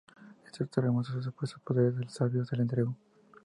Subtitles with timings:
[0.47, 2.97] Este, temeroso de los supuestos poderes del sabio, se la entregó.